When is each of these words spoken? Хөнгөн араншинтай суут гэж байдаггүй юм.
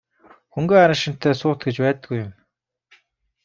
Хөнгөн 0.53 0.81
араншинтай 0.83 1.33
суут 1.41 1.59
гэж 1.65 1.75
байдаггүй 1.83 2.17
юм. 2.25 2.31